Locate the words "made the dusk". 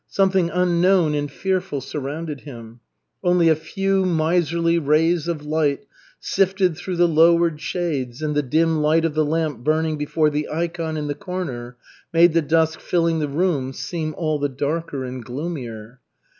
12.11-12.79